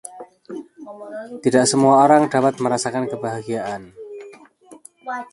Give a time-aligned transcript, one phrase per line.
[1.45, 3.93] Tidak semua orang dapat merasakan kebahagiaan.